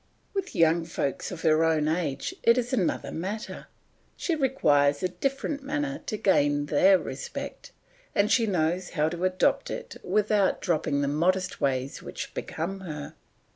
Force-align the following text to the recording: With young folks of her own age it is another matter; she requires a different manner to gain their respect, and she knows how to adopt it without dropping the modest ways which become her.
With 0.33 0.55
young 0.55 0.83
folks 0.85 1.29
of 1.31 1.43
her 1.43 1.63
own 1.63 1.87
age 1.87 2.33
it 2.41 2.57
is 2.57 2.73
another 2.73 3.11
matter; 3.11 3.67
she 4.17 4.33
requires 4.33 5.03
a 5.03 5.09
different 5.09 5.61
manner 5.61 6.01
to 6.07 6.17
gain 6.17 6.65
their 6.65 6.97
respect, 6.97 7.71
and 8.15 8.31
she 8.31 8.47
knows 8.47 8.89
how 8.97 9.09
to 9.09 9.25
adopt 9.25 9.69
it 9.69 9.97
without 10.03 10.59
dropping 10.59 11.01
the 11.01 11.07
modest 11.07 11.61
ways 11.61 12.01
which 12.01 12.33
become 12.33 12.79
her. 12.79 13.13